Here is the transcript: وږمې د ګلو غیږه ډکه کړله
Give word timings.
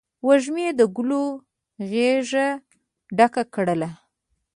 وږمې 0.27 0.67
د 0.79 0.81
ګلو 0.95 1.25
غیږه 1.89 2.47
ډکه 3.17 3.43
کړله 3.53 3.89